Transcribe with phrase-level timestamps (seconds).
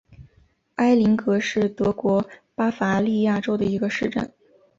[0.77, 4.33] 埃林格是德国巴伐利亚州的一个市镇。